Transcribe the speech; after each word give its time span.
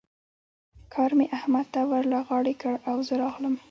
کار 0.93 1.11
مې 1.17 1.25
احمد 1.37 1.65
ته 1.73 1.81
ور 1.89 2.03
له 2.13 2.19
غاړې 2.27 2.53
کړ 2.61 2.73
او 2.89 2.95
زه 3.07 3.13
راغلم. 3.23 3.55